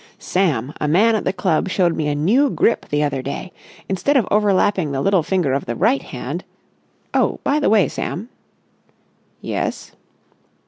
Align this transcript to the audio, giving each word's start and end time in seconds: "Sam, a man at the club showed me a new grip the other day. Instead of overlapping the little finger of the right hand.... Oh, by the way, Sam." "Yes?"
"Sam, 0.17 0.73
a 0.81 0.87
man 0.87 1.13
at 1.13 1.25
the 1.25 1.31
club 1.31 1.69
showed 1.69 1.95
me 1.95 2.07
a 2.07 2.15
new 2.15 2.49
grip 2.49 2.87
the 2.89 3.03
other 3.03 3.21
day. 3.21 3.53
Instead 3.87 4.17
of 4.17 4.27
overlapping 4.31 4.91
the 4.91 4.99
little 4.99 5.21
finger 5.21 5.53
of 5.53 5.67
the 5.67 5.75
right 5.75 6.01
hand.... 6.01 6.43
Oh, 7.13 7.39
by 7.43 7.59
the 7.59 7.69
way, 7.69 7.87
Sam." 7.87 8.27
"Yes?" 9.41 9.91